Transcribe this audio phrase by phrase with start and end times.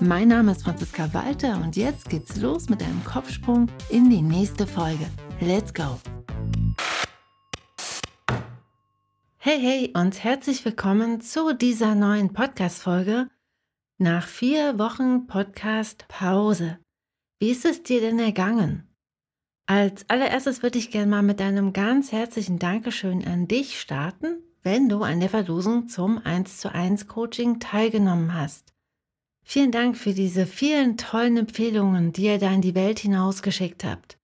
[0.00, 4.66] Mein Name ist Franziska Walter und jetzt geht's los mit einem Kopfsprung in die nächste
[4.66, 5.06] Folge.
[5.40, 6.00] Let's go!
[9.36, 13.28] Hey, hey und herzlich willkommen zu dieser neuen Podcast-Folge
[13.98, 16.78] nach vier Wochen Podcast-Pause.
[17.38, 18.88] Wie ist es dir denn ergangen?
[19.66, 24.88] Als allererstes würde ich gerne mal mit einem ganz herzlichen Dankeschön an dich starten, wenn
[24.88, 28.73] du an der Verlosung zum 1 zu 1 Coaching teilgenommen hast.
[29.44, 34.18] Vielen Dank für diese vielen tollen Empfehlungen, die ihr da in die Welt hinausgeschickt habt.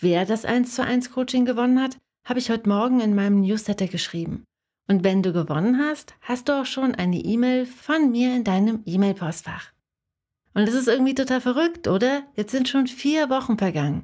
[0.00, 3.86] Wer das 1 zu 1 Coaching gewonnen hat, habe ich heute Morgen in meinem Newsletter
[3.86, 4.44] geschrieben.
[4.88, 8.82] Und wenn du gewonnen hast, hast du auch schon eine E-Mail von mir in deinem
[8.86, 9.72] E-Mail-Postfach.
[10.54, 12.22] Und es ist irgendwie total verrückt, oder?
[12.34, 14.02] Jetzt sind schon vier Wochen vergangen.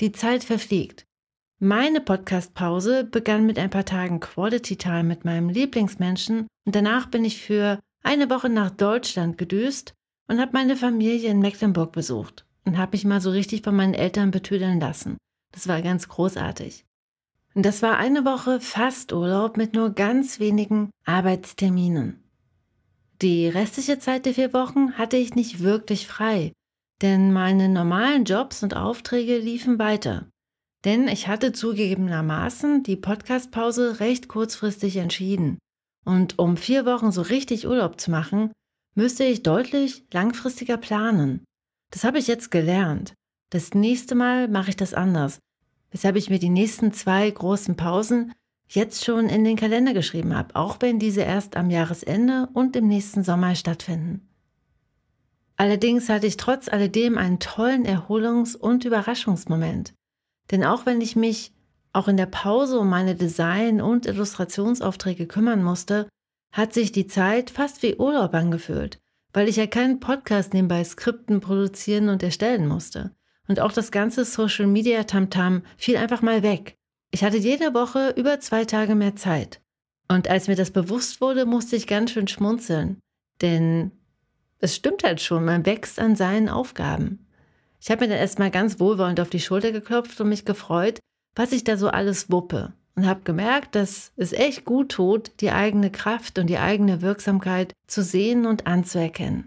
[0.00, 1.06] Die Zeit verfliegt.
[1.60, 7.24] Meine Podcast-Pause begann mit ein paar Tagen Quality Time mit meinem Lieblingsmenschen und danach bin
[7.24, 9.94] ich für eine Woche nach Deutschland gedüst
[10.28, 13.94] und habe meine Familie in Mecklenburg besucht und habe mich mal so richtig von meinen
[13.94, 15.16] Eltern betüdeln lassen.
[15.52, 16.84] Das war ganz großartig.
[17.54, 22.22] Und das war eine Woche fast Urlaub mit nur ganz wenigen Arbeitsterminen.
[23.22, 26.52] Die restliche Zeit der vier Wochen hatte ich nicht wirklich frei,
[27.00, 30.26] denn meine normalen Jobs und Aufträge liefen weiter.
[30.84, 35.58] Denn ich hatte zugegebenermaßen die Podcastpause recht kurzfristig entschieden.
[36.04, 38.52] Und um vier Wochen so richtig Urlaub zu machen,
[38.94, 41.44] müsste ich deutlich langfristiger planen.
[41.90, 43.14] Das habe ich jetzt gelernt.
[43.50, 45.38] Das nächste Mal mache ich das anders
[45.94, 48.32] weshalb ich mir die nächsten zwei großen Pausen
[48.68, 52.88] jetzt schon in den Kalender geschrieben habe, auch wenn diese erst am Jahresende und im
[52.88, 54.28] nächsten Sommer stattfinden.
[55.56, 59.94] Allerdings hatte ich trotz alledem einen tollen Erholungs- und Überraschungsmoment.
[60.50, 61.53] Denn auch wenn ich mich
[61.94, 66.08] auch in der Pause um meine Design- und Illustrationsaufträge kümmern musste,
[66.52, 68.98] hat sich die Zeit fast wie Urlaub angefühlt,
[69.32, 73.14] weil ich ja keinen Podcast nebenbei Skripten produzieren und erstellen musste.
[73.46, 76.74] Und auch das ganze Social Media Tamtam fiel einfach mal weg.
[77.10, 79.60] Ich hatte jede Woche über zwei Tage mehr Zeit.
[80.08, 82.98] Und als mir das bewusst wurde, musste ich ganz schön schmunzeln.
[83.40, 83.92] Denn
[84.58, 87.26] es stimmt halt schon, man wächst an seinen Aufgaben.
[87.80, 91.00] Ich habe mir dann erstmal ganz wohlwollend auf die Schulter geklopft und mich gefreut,
[91.34, 92.72] was ich da so alles wuppe.
[92.96, 97.72] Und habe gemerkt, dass es echt gut tut, die eigene Kraft und die eigene Wirksamkeit
[97.88, 99.46] zu sehen und anzuerkennen.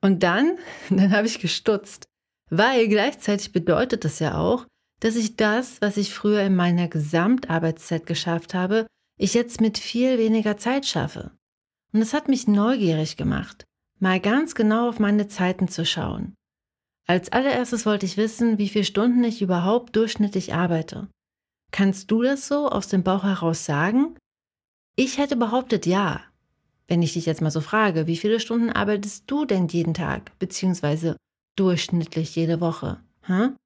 [0.00, 0.58] Und dann,
[0.90, 2.04] dann habe ich gestutzt.
[2.50, 4.66] Weil gleichzeitig bedeutet das ja auch,
[5.00, 8.86] dass ich das, was ich früher in meiner Gesamtarbeitszeit geschafft habe,
[9.18, 11.32] ich jetzt mit viel weniger Zeit schaffe.
[11.92, 13.64] Und es hat mich neugierig gemacht,
[13.98, 16.34] mal ganz genau auf meine Zeiten zu schauen.
[17.06, 21.08] Als allererstes wollte ich wissen, wie viele Stunden ich überhaupt durchschnittlich arbeite.
[21.72, 24.16] Kannst du das so aus dem Bauch heraus sagen?
[24.94, 26.20] Ich hätte behauptet ja.
[26.86, 30.38] Wenn ich dich jetzt mal so frage, wie viele Stunden arbeitest du denn jeden Tag,
[30.38, 31.16] beziehungsweise
[31.56, 33.00] durchschnittlich jede Woche.
[33.22, 33.56] Hm?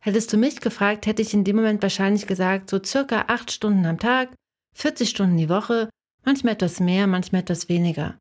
[0.00, 3.86] Hättest du mich gefragt, hätte ich in dem Moment wahrscheinlich gesagt, so circa acht Stunden
[3.86, 4.34] am Tag,
[4.74, 5.88] 40 Stunden die Woche,
[6.24, 8.18] manchmal etwas mehr, manchmal etwas weniger.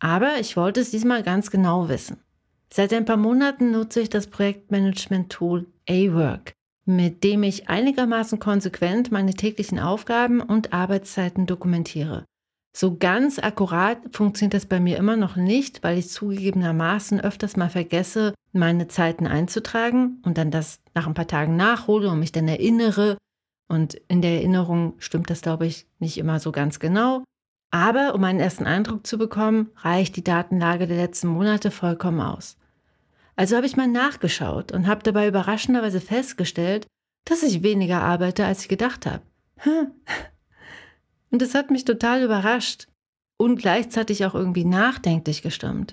[0.00, 2.20] Aber ich wollte es diesmal ganz genau wissen.
[2.74, 6.54] Seit ein paar Monaten nutze ich das Projektmanagement-Tool A-Work,
[6.86, 12.24] mit dem ich einigermaßen konsequent meine täglichen Aufgaben und Arbeitszeiten dokumentiere.
[12.74, 17.68] So ganz akkurat funktioniert das bei mir immer noch nicht, weil ich zugegebenermaßen öfters mal
[17.68, 22.48] vergesse, meine Zeiten einzutragen und dann das nach ein paar Tagen nachhole und mich dann
[22.48, 23.18] erinnere.
[23.68, 27.22] Und in der Erinnerung stimmt das, glaube ich, nicht immer so ganz genau.
[27.70, 32.56] Aber um einen ersten Eindruck zu bekommen, reicht die Datenlage der letzten Monate vollkommen aus.
[33.36, 36.86] Also habe ich mal nachgeschaut und habe dabei überraschenderweise festgestellt,
[37.24, 39.22] dass ich weniger arbeite, als ich gedacht habe.
[41.30, 42.88] Und es hat mich total überrascht
[43.38, 45.92] und gleichzeitig auch irgendwie nachdenklich gestimmt.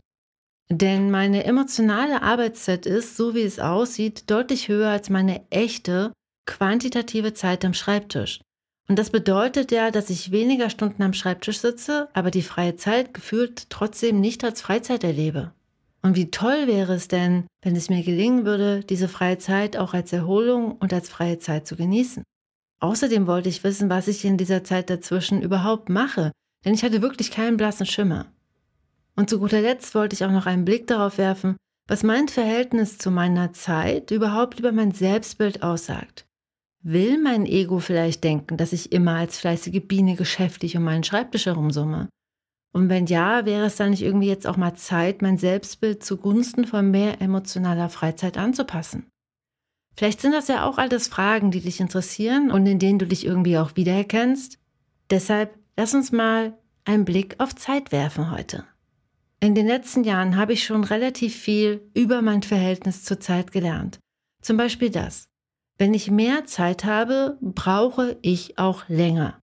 [0.69, 6.13] Denn meine emotionale Arbeitszeit ist, so wie es aussieht, deutlich höher als meine echte,
[6.45, 8.41] quantitative Zeit am Schreibtisch.
[8.87, 13.13] Und das bedeutet ja, dass ich weniger Stunden am Schreibtisch sitze, aber die freie Zeit
[13.13, 15.53] gefühlt trotzdem nicht als Freizeit erlebe.
[16.01, 19.93] Und wie toll wäre es denn, wenn es mir gelingen würde, diese freie Zeit auch
[19.93, 22.23] als Erholung und als freie Zeit zu genießen.
[22.79, 26.31] Außerdem wollte ich wissen, was ich in dieser Zeit dazwischen überhaupt mache,
[26.63, 28.31] denn ich hatte wirklich keinen blassen Schimmer.
[29.15, 31.57] Und zu guter Letzt wollte ich auch noch einen Blick darauf werfen,
[31.87, 36.25] was mein Verhältnis zu meiner Zeit überhaupt über mein Selbstbild aussagt.
[36.81, 41.47] Will mein Ego vielleicht denken, dass ich immer als fleißige Biene geschäftig um meinen Schreibtisch
[41.47, 42.07] herumsumme?
[42.71, 46.65] Und wenn ja, wäre es dann nicht irgendwie jetzt auch mal Zeit, mein Selbstbild zugunsten
[46.65, 49.07] von mehr emotionaler Freizeit anzupassen?
[49.95, 53.25] Vielleicht sind das ja auch alles Fragen, die dich interessieren und in denen du dich
[53.25, 54.57] irgendwie auch wiedererkennst.
[55.09, 58.63] Deshalb lass uns mal einen Blick auf Zeit werfen heute.
[59.41, 63.99] In den letzten Jahren habe ich schon relativ viel über mein Verhältnis zur Zeit gelernt.
[64.41, 65.27] Zum Beispiel das.
[65.77, 69.39] Wenn ich mehr Zeit habe, brauche ich auch länger.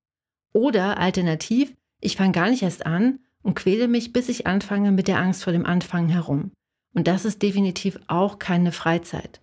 [0.53, 5.09] Oder alternativ, ich fange gar nicht erst an und quäle mich, bis ich anfange mit
[5.09, 6.53] der Angst vor dem Anfangen herum.
[6.95, 9.41] Und das ist definitiv auch keine Freizeit.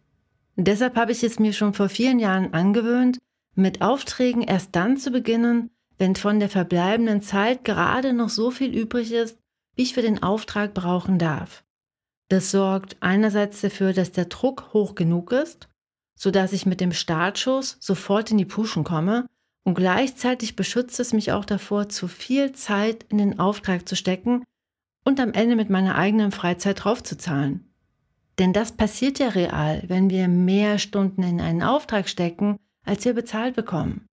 [0.55, 3.19] Und deshalb habe ich es mir schon vor vielen Jahren angewöhnt,
[3.55, 8.73] mit Aufträgen erst dann zu beginnen, wenn von der verbleibenden Zeit gerade noch so viel
[8.75, 9.37] übrig ist,
[9.75, 11.63] wie ich für den Auftrag brauchen darf.
[12.29, 15.69] Das sorgt einerseits dafür, dass der Druck hoch genug ist
[16.15, 19.27] sodass ich mit dem Startschuss sofort in die Puschen komme
[19.63, 24.43] und gleichzeitig beschützt es mich auch davor, zu viel Zeit in den Auftrag zu stecken
[25.05, 27.71] und am Ende mit meiner eigenen Freizeit draufzuzahlen.
[28.39, 33.13] Denn das passiert ja real, wenn wir mehr Stunden in einen Auftrag stecken, als wir
[33.13, 34.05] bezahlt bekommen.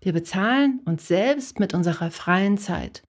[0.00, 3.02] Wir bezahlen uns selbst mit unserer freien Zeit.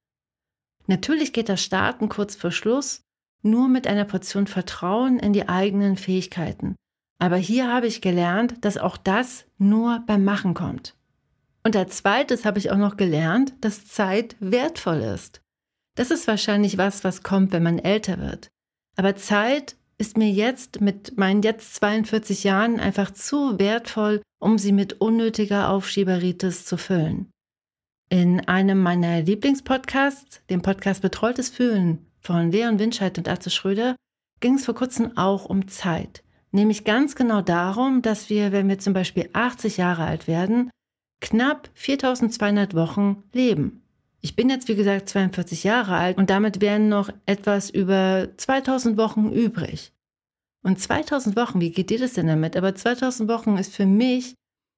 [0.87, 3.01] Natürlich geht das Starten kurz vor Schluss
[3.43, 6.75] nur mit einer Portion Vertrauen in die eigenen Fähigkeiten
[7.19, 10.95] aber hier habe ich gelernt, dass auch das nur beim Machen kommt.
[11.67, 15.41] Und als zweites habe ich auch noch gelernt, dass Zeit wertvoll ist.
[15.97, 18.47] Das ist wahrscheinlich was, was kommt, wenn man älter wird.
[18.95, 24.71] Aber Zeit ist mir jetzt mit meinen jetzt 42 Jahren einfach zu wertvoll, um sie
[24.71, 27.31] mit unnötiger Aufschieberitis zu füllen.
[28.07, 33.97] In einem meiner Lieblingspodcasts, dem Podcast Betreutes Fühlen von Leon Winscheid und Atze Schröder,
[34.39, 38.79] ging es vor kurzem auch um Zeit nämlich ganz genau darum, dass wir, wenn wir
[38.79, 40.69] zum Beispiel 80 Jahre alt werden,
[41.19, 43.81] knapp 4200 Wochen leben.
[44.21, 48.97] Ich bin jetzt, wie gesagt, 42 Jahre alt und damit wären noch etwas über 2000
[48.97, 49.93] Wochen übrig.
[50.63, 52.57] Und 2000 Wochen, wie geht dir das denn damit?
[52.57, 54.35] Aber 2000 Wochen ist für mich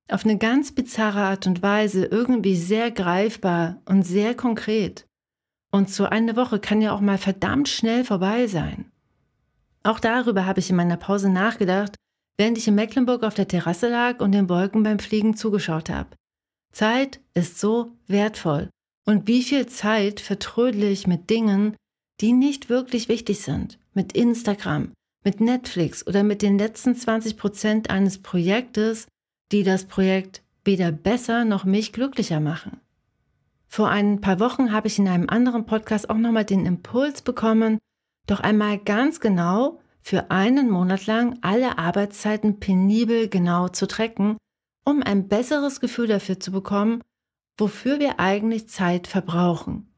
[0.10, 5.08] auf eine ganz bizarre Art und Weise irgendwie sehr greifbar und sehr konkret.
[5.72, 8.92] Und so eine Woche kann ja auch mal verdammt schnell vorbei sein.
[9.84, 11.96] Auch darüber habe ich in meiner Pause nachgedacht,
[12.38, 16.10] während ich in Mecklenburg auf der Terrasse lag und den Wolken beim Fliegen zugeschaut habe.
[16.72, 18.70] Zeit ist so wertvoll.
[19.06, 21.76] Und wie viel Zeit vertrödle ich mit Dingen,
[22.22, 23.80] die nicht wirklich wichtig sind?
[23.94, 24.92] Mit Instagram,
[25.24, 29.08] mit Netflix oder mit den letzten 20 Prozent eines Projektes,
[29.52, 32.80] die das Projekt weder besser noch mich glücklicher machen.
[33.68, 37.78] Vor ein paar Wochen habe ich in einem anderen Podcast auch nochmal den Impuls bekommen,
[38.28, 44.38] doch einmal ganz genau für einen Monat lang alle Arbeitszeiten penibel genau zu tracken,
[44.86, 47.02] um ein besseres Gefühl dafür zu bekommen,
[47.58, 49.92] wofür wir eigentlich Zeit verbrauchen.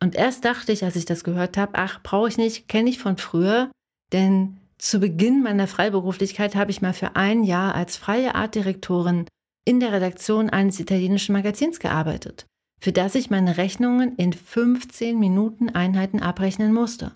[0.00, 2.98] Und erst dachte ich, als ich das gehört habe, ach, brauche ich nicht, kenne ich
[2.98, 3.70] von früher,
[4.12, 9.26] denn zu Beginn meiner Freiberuflichkeit habe ich mal für ein Jahr als freie Artdirektorin
[9.64, 12.46] in der Redaktion eines italienischen Magazins gearbeitet,
[12.80, 17.12] für das ich meine Rechnungen in 15 Minuten Einheiten abrechnen musste.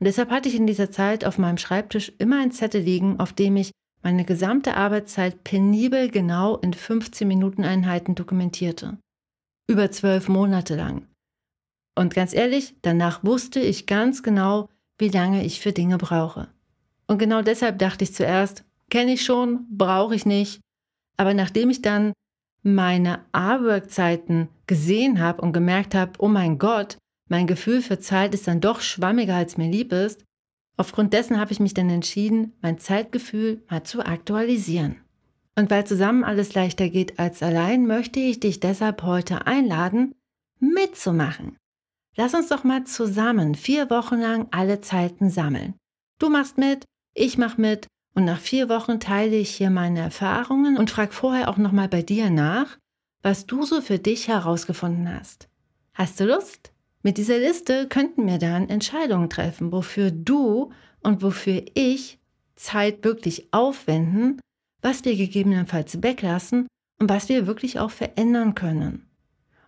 [0.00, 3.32] Und deshalb hatte ich in dieser Zeit auf meinem Schreibtisch immer ein Zettel liegen, auf
[3.32, 3.70] dem ich
[4.02, 8.98] meine gesamte Arbeitszeit penibel genau in 15 Minuten Einheiten dokumentierte.
[9.68, 11.06] Über zwölf Monate lang.
[11.94, 16.48] Und ganz ehrlich, danach wusste ich ganz genau, wie lange ich für Dinge brauche.
[17.06, 20.60] Und genau deshalb dachte ich zuerst, kenne ich schon, brauche ich nicht.
[21.16, 22.12] Aber nachdem ich dann
[22.62, 28.46] meine A-Work-Zeiten gesehen habe und gemerkt habe, oh mein Gott, mein Gefühl für Zeit ist
[28.46, 30.24] dann doch schwammiger, als mir lieb ist.
[30.78, 34.96] Aufgrund dessen habe ich mich dann entschieden, mein Zeitgefühl mal zu aktualisieren.
[35.56, 40.14] Und weil zusammen alles leichter geht als allein, möchte ich dich deshalb heute einladen,
[40.60, 41.56] mitzumachen.
[42.16, 45.74] Lass uns doch mal zusammen vier Wochen lang alle Zeiten sammeln.
[46.20, 50.76] Du machst mit, ich mach mit und nach vier Wochen teile ich hier meine Erfahrungen
[50.76, 52.78] und frag vorher auch nochmal bei dir nach,
[53.22, 55.48] was du so für dich herausgefunden hast.
[55.94, 56.72] Hast du Lust?
[57.08, 62.18] Mit dieser Liste könnten wir dann Entscheidungen treffen, wofür du und wofür ich
[62.54, 64.38] Zeit wirklich aufwenden,
[64.82, 66.66] was wir gegebenenfalls weglassen
[67.00, 69.06] und was wir wirklich auch verändern können.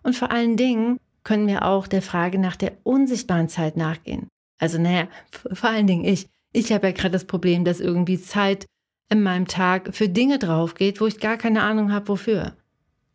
[0.03, 4.27] Und vor allen Dingen können wir auch der Frage nach der unsichtbaren Zeit nachgehen.
[4.59, 5.07] Also naja,
[5.51, 6.27] vor allen Dingen ich.
[6.53, 8.67] Ich habe ja gerade das Problem, dass irgendwie Zeit
[9.09, 12.55] in meinem Tag für Dinge draufgeht, wo ich gar keine Ahnung habe, wofür.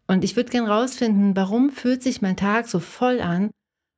[0.09, 3.51] Und ich würde gern rausfinden, warum fühlt sich mein Tag so voll an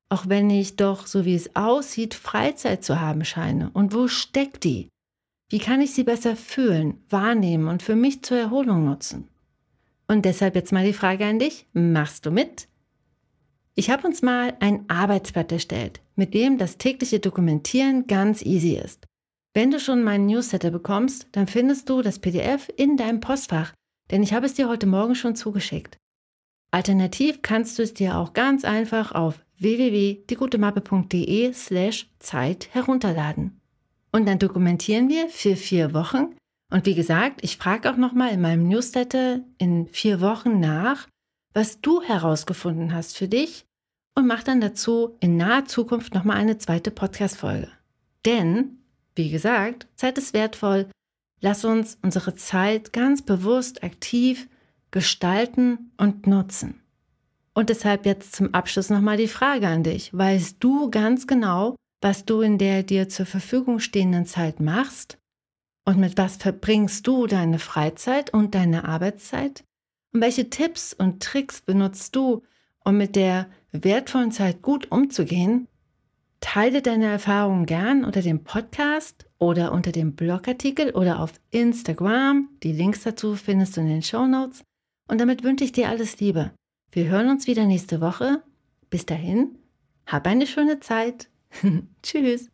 [0.09, 3.71] auch wenn ich doch, so wie es aussieht, Freizeit zu haben scheine.
[3.75, 4.89] Und wo steckt die?
[5.51, 9.29] Wie kann ich sie besser fühlen, wahrnehmen und für mich zur Erholung nutzen?
[10.07, 12.69] Und deshalb jetzt mal die Frage an dich, machst du mit?
[13.75, 19.07] Ich habe uns mal ein Arbeitsblatt erstellt, mit dem das tägliche Dokumentieren ganz easy ist.
[19.55, 23.73] Wenn du schon meinen Newsletter bekommst, dann findest du das PDF in deinem Postfach,
[24.11, 25.99] denn ich habe es dir heute Morgen schon zugeschickt.
[26.71, 33.61] Alternativ kannst du es dir auch ganz einfach auf www.diegutemappe.de slash Zeit herunterladen.
[34.13, 36.35] Und dann dokumentieren wir für vier Wochen.
[36.71, 41.07] Und wie gesagt, ich frage auch nochmal in meinem Newsletter in vier Wochen nach,
[41.55, 43.65] was du herausgefunden hast für dich
[44.15, 47.71] und mach dann dazu in naher Zukunft nochmal eine zweite Podcast-Folge.
[48.27, 48.79] Denn,
[49.15, 50.89] wie gesagt, Zeit ist wertvoll.
[51.41, 54.49] Lass uns unsere Zeit ganz bewusst aktiv
[54.91, 56.83] gestalten und nutzen.
[57.59, 60.17] Und deshalb jetzt zum Abschluss nochmal die Frage an dich.
[60.17, 65.19] Weißt du ganz genau, was du in der dir zur Verfügung stehenden Zeit machst?
[65.85, 69.65] Und mit was verbringst du deine Freizeit und deine Arbeitszeit?
[70.13, 72.45] Und welche Tipps und Tricks benutzt du,
[72.85, 75.67] um mit der wertvollen Zeit gut umzugehen?
[76.39, 82.51] Teile deine Erfahrungen gern unter dem Podcast oder unter dem Blogartikel oder auf Instagram.
[82.63, 84.63] Die Links dazu findest du in den Show Notes.
[85.09, 86.53] Und damit wünsche ich dir alles Liebe.
[86.91, 88.43] Wir hören uns wieder nächste Woche.
[88.89, 89.59] Bis dahin,
[90.07, 91.29] hab eine schöne Zeit.
[92.03, 92.49] Tschüss.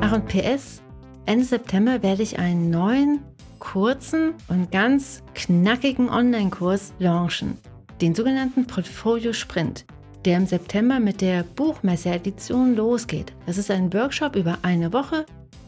[0.00, 0.80] Ach und PS,
[1.26, 3.20] Ende September werde ich einen neuen,
[3.58, 7.58] kurzen und ganz knackigen Online-Kurs launchen,
[8.00, 9.84] den sogenannten Portfolio Sprint,
[10.24, 13.34] der im September mit der Buchmesse-Edition losgeht.
[13.44, 15.26] Das ist ein Workshop über eine Woche,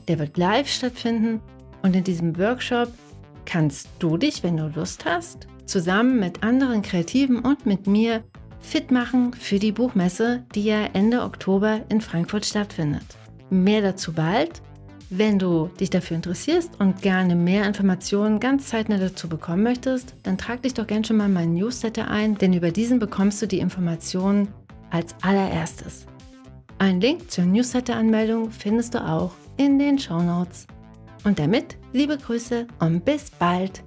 [0.08, 1.42] der wird live stattfinden
[1.82, 2.88] und in diesem Workshop
[3.46, 8.22] kannst du dich, wenn du Lust hast, zusammen mit anderen Kreativen und mit mir
[8.60, 13.04] fit machen für die Buchmesse, die ja Ende Oktober in Frankfurt stattfindet.
[13.50, 14.62] Mehr dazu bald.
[15.10, 20.38] Wenn du dich dafür interessierst und gerne mehr Informationen ganz zeitnah dazu bekommen möchtest, dann
[20.38, 23.60] trag dich doch gerne schon mal meinen Newsletter ein, denn über diesen bekommst du die
[23.60, 24.48] Informationen
[24.90, 26.06] als allererstes.
[26.78, 30.66] Einen Link zur Newsletter-Anmeldung findest du auch in den Show Notes.
[31.24, 33.82] Und damit liebe Grüße und bis bald.